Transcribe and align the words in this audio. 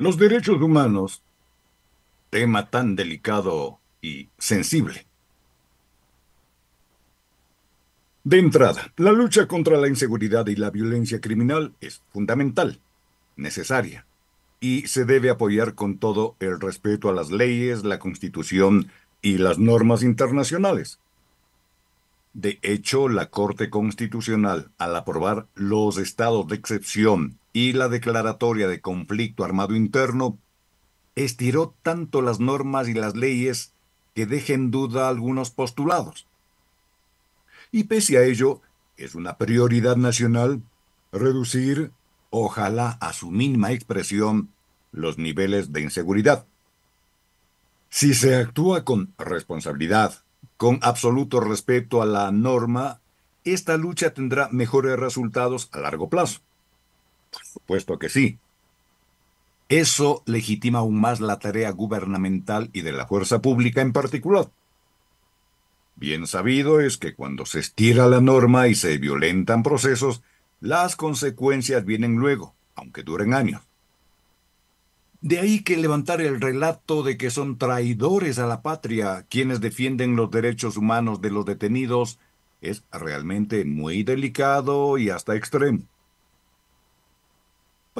Los 0.00 0.16
derechos 0.16 0.62
humanos, 0.62 1.22
tema 2.30 2.70
tan 2.70 2.96
delicado 2.96 3.80
y 4.00 4.30
sensible. 4.38 5.06
De 8.24 8.38
entrada, 8.38 8.94
la 8.96 9.12
lucha 9.12 9.46
contra 9.46 9.76
la 9.76 9.88
inseguridad 9.88 10.46
y 10.46 10.56
la 10.56 10.70
violencia 10.70 11.20
criminal 11.20 11.74
es 11.82 12.00
fundamental, 12.14 12.80
necesaria, 13.36 14.06
y 14.58 14.86
se 14.86 15.04
debe 15.04 15.28
apoyar 15.28 15.74
con 15.74 15.98
todo 15.98 16.34
el 16.40 16.58
respeto 16.58 17.10
a 17.10 17.12
las 17.12 17.30
leyes, 17.30 17.84
la 17.84 17.98
Constitución 17.98 18.90
y 19.20 19.36
las 19.36 19.58
normas 19.58 20.02
internacionales. 20.02 20.98
De 22.32 22.58
hecho, 22.62 23.10
la 23.10 23.26
Corte 23.26 23.68
Constitucional, 23.68 24.70
al 24.78 24.96
aprobar 24.96 25.46
los 25.54 25.98
estados 25.98 26.48
de 26.48 26.56
excepción 26.56 27.39
y 27.52 27.72
la 27.72 27.88
declaratoria 27.88 28.68
de 28.68 28.80
conflicto 28.80 29.44
armado 29.44 29.74
interno, 29.74 30.38
estiró 31.14 31.74
tanto 31.82 32.22
las 32.22 32.40
normas 32.40 32.88
y 32.88 32.94
las 32.94 33.16
leyes 33.16 33.72
que 34.14 34.26
dejen 34.26 34.70
duda 34.70 35.08
algunos 35.08 35.50
postulados. 35.50 36.26
Y 37.72 37.84
pese 37.84 38.18
a 38.18 38.24
ello, 38.24 38.60
es 38.96 39.14
una 39.14 39.36
prioridad 39.36 39.96
nacional 39.96 40.62
reducir, 41.12 41.92
ojalá 42.30 42.90
a 43.00 43.12
su 43.12 43.30
mínima 43.30 43.72
expresión, 43.72 44.50
los 44.92 45.18
niveles 45.18 45.72
de 45.72 45.82
inseguridad. 45.82 46.46
Si 47.88 48.14
se 48.14 48.36
actúa 48.36 48.84
con 48.84 49.12
responsabilidad, 49.18 50.22
con 50.56 50.78
absoluto 50.82 51.40
respeto 51.40 52.02
a 52.02 52.06
la 52.06 52.30
norma, 52.30 53.00
esta 53.44 53.76
lucha 53.76 54.12
tendrá 54.14 54.48
mejores 54.52 54.98
resultados 54.98 55.68
a 55.72 55.80
largo 55.80 56.08
plazo. 56.08 56.40
Por 57.30 57.44
supuesto 57.44 57.98
que 57.98 58.08
sí. 58.08 58.38
Eso 59.68 60.22
legitima 60.26 60.80
aún 60.80 61.00
más 61.00 61.20
la 61.20 61.38
tarea 61.38 61.70
gubernamental 61.70 62.70
y 62.72 62.82
de 62.82 62.92
la 62.92 63.06
fuerza 63.06 63.40
pública 63.40 63.80
en 63.80 63.92
particular. 63.92 64.50
Bien 65.94 66.26
sabido 66.26 66.80
es 66.80 66.96
que 66.96 67.14
cuando 67.14 67.46
se 67.46 67.60
estira 67.60 68.08
la 68.08 68.20
norma 68.20 68.68
y 68.68 68.74
se 68.74 68.98
violentan 68.98 69.62
procesos, 69.62 70.22
las 70.60 70.96
consecuencias 70.96 71.84
vienen 71.84 72.16
luego, 72.16 72.54
aunque 72.74 73.02
duren 73.02 73.34
años. 73.34 73.62
De 75.20 75.38
ahí 75.38 75.62
que 75.62 75.76
levantar 75.76 76.22
el 76.22 76.40
relato 76.40 77.02
de 77.02 77.18
que 77.18 77.30
son 77.30 77.58
traidores 77.58 78.38
a 78.38 78.46
la 78.46 78.62
patria 78.62 79.26
quienes 79.28 79.60
defienden 79.60 80.16
los 80.16 80.30
derechos 80.30 80.78
humanos 80.78 81.20
de 81.20 81.30
los 81.30 81.44
detenidos 81.44 82.18
es 82.62 82.84
realmente 82.90 83.64
muy 83.66 84.02
delicado 84.02 84.96
y 84.96 85.10
hasta 85.10 85.36
extremo. 85.36 85.82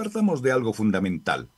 Partamos 0.03 0.41
de 0.41 0.51
algo 0.51 0.73
fundamental. 0.73 1.51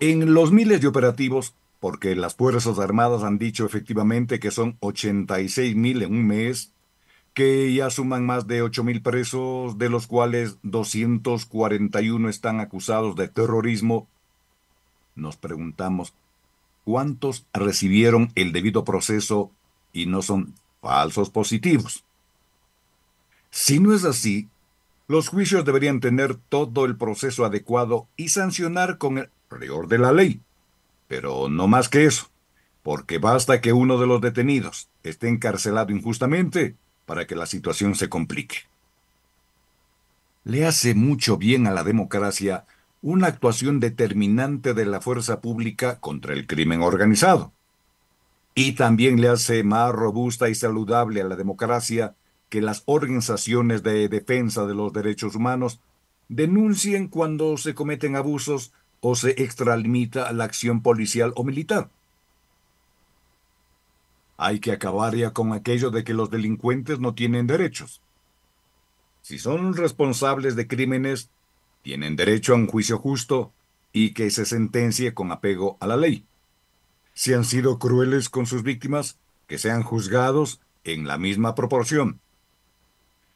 En 0.00 0.34
los 0.34 0.50
miles 0.50 0.80
de 0.80 0.88
operativos, 0.88 1.54
porque 1.78 2.16
las 2.16 2.34
Fuerzas 2.34 2.80
Armadas 2.80 3.22
han 3.22 3.38
dicho 3.38 3.64
efectivamente 3.64 4.40
que 4.40 4.50
son 4.50 4.76
86 4.80 5.76
mil 5.76 6.02
en 6.02 6.12
un 6.12 6.26
mes, 6.26 6.72
que 7.32 7.72
ya 7.72 7.90
suman 7.90 8.26
más 8.26 8.48
de 8.48 8.62
8 8.62 8.82
mil 8.82 9.02
presos, 9.02 9.78
de 9.78 9.88
los 9.88 10.08
cuales 10.08 10.58
241 10.64 12.28
están 12.28 12.58
acusados 12.58 13.14
de 13.14 13.28
terrorismo, 13.28 14.08
nos 15.14 15.36
preguntamos, 15.36 16.12
¿cuántos 16.84 17.46
recibieron 17.52 18.32
el 18.34 18.50
debido 18.50 18.84
proceso 18.84 19.52
y 19.92 20.06
no 20.06 20.22
son 20.22 20.54
falsos 20.80 21.30
positivos? 21.30 22.02
Si 23.50 23.78
no 23.78 23.94
es 23.94 24.04
así, 24.04 24.48
los 25.10 25.28
juicios 25.28 25.64
deberían 25.64 25.98
tener 25.98 26.36
todo 26.36 26.84
el 26.84 26.96
proceso 26.96 27.44
adecuado 27.44 28.06
y 28.16 28.28
sancionar 28.28 28.96
con 28.96 29.18
el 29.18 29.28
rigor 29.50 29.88
de 29.88 29.98
la 29.98 30.12
ley. 30.12 30.40
Pero 31.08 31.48
no 31.48 31.66
más 31.66 31.88
que 31.88 32.06
eso, 32.06 32.28
porque 32.84 33.18
basta 33.18 33.60
que 33.60 33.72
uno 33.72 33.98
de 33.98 34.06
los 34.06 34.20
detenidos 34.20 34.88
esté 35.02 35.26
encarcelado 35.26 35.90
injustamente 35.90 36.76
para 37.06 37.26
que 37.26 37.34
la 37.34 37.46
situación 37.46 37.96
se 37.96 38.08
complique. 38.08 38.58
Le 40.44 40.64
hace 40.64 40.94
mucho 40.94 41.36
bien 41.36 41.66
a 41.66 41.72
la 41.72 41.82
democracia 41.82 42.64
una 43.02 43.26
actuación 43.26 43.80
determinante 43.80 44.74
de 44.74 44.86
la 44.86 45.00
fuerza 45.00 45.40
pública 45.40 45.98
contra 45.98 46.34
el 46.34 46.46
crimen 46.46 46.82
organizado. 46.82 47.52
Y 48.54 48.74
también 48.76 49.20
le 49.20 49.26
hace 49.26 49.64
más 49.64 49.90
robusta 49.90 50.48
y 50.48 50.54
saludable 50.54 51.20
a 51.20 51.24
la 51.24 51.34
democracia 51.34 52.14
que 52.50 52.60
las 52.60 52.82
organizaciones 52.84 53.82
de 53.82 54.08
defensa 54.08 54.66
de 54.66 54.74
los 54.74 54.92
derechos 54.92 55.34
humanos 55.34 55.80
denuncien 56.28 57.08
cuando 57.08 57.56
se 57.56 57.74
cometen 57.74 58.16
abusos 58.16 58.72
o 59.00 59.14
se 59.14 59.30
extralimita 59.42 60.32
la 60.32 60.44
acción 60.44 60.82
policial 60.82 61.32
o 61.36 61.44
militar. 61.44 61.90
Hay 64.36 64.60
que 64.60 64.72
acabar 64.72 65.14
ya 65.14 65.32
con 65.32 65.52
aquello 65.52 65.90
de 65.90 66.04
que 66.04 66.14
los 66.14 66.30
delincuentes 66.30 66.98
no 66.98 67.14
tienen 67.14 67.46
derechos. 67.46 68.02
Si 69.22 69.38
son 69.38 69.74
responsables 69.74 70.56
de 70.56 70.66
crímenes, 70.66 71.30
tienen 71.82 72.16
derecho 72.16 72.52
a 72.52 72.56
un 72.56 72.66
juicio 72.66 72.98
justo 72.98 73.52
y 73.92 74.12
que 74.12 74.30
se 74.30 74.44
sentencie 74.44 75.14
con 75.14 75.30
apego 75.32 75.76
a 75.80 75.86
la 75.86 75.96
ley. 75.96 76.24
Si 77.12 77.32
han 77.32 77.44
sido 77.44 77.78
crueles 77.78 78.28
con 78.28 78.46
sus 78.46 78.62
víctimas, 78.62 79.18
que 79.46 79.58
sean 79.58 79.82
juzgados 79.82 80.60
en 80.84 81.06
la 81.06 81.18
misma 81.18 81.54
proporción. 81.54 82.20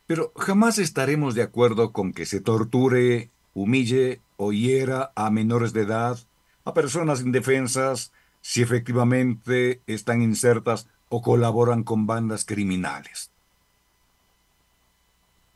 Pero 0.06 0.32
jamás 0.36 0.78
estaremos 0.78 1.34
de 1.34 1.42
acuerdo 1.42 1.92
con 1.92 2.12
que 2.12 2.26
se 2.26 2.40
torture, 2.40 3.30
humille 3.54 4.20
o 4.36 4.52
hiera 4.52 5.12
a 5.14 5.30
menores 5.30 5.72
de 5.72 5.82
edad, 5.82 6.18
a 6.64 6.74
personas 6.74 7.22
indefensas, 7.22 8.12
si 8.40 8.60
efectivamente 8.60 9.80
están 9.86 10.20
insertas 10.20 10.88
o 11.08 11.22
colaboran 11.22 11.84
con 11.84 12.06
bandas 12.06 12.44
criminales. 12.44 13.30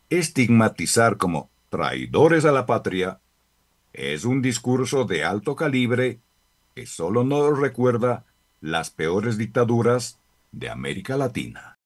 Estigmatizar 0.08 1.18
como 1.18 1.50
traidores 1.68 2.46
a 2.46 2.52
la 2.52 2.64
patria 2.64 3.20
es 3.92 4.24
un 4.24 4.40
discurso 4.40 5.04
de 5.04 5.24
alto 5.24 5.54
calibre 5.54 6.20
que 6.74 6.86
solo 6.86 7.24
nos 7.24 7.58
recuerda 7.58 8.24
las 8.60 8.90
peores 8.90 9.36
dictaduras 9.36 10.18
de 10.52 10.70
América 10.70 11.16
Latina. 11.16 11.77